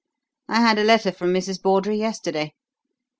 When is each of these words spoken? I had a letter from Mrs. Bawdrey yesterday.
I 0.49 0.61
had 0.61 0.79
a 0.79 0.83
letter 0.83 1.11
from 1.11 1.31
Mrs. 1.31 1.61
Bawdrey 1.61 1.99
yesterday. 1.99 2.55